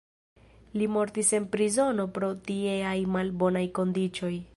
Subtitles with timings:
[0.81, 4.33] Li mortis en prizono pro tieaj malbonaj kondiĉoj.